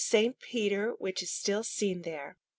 Peter 0.39 0.93
which 0.97 1.21
is 1.21 1.29
still 1.29 1.63
seen 1.63 2.01
there. 2.01 2.35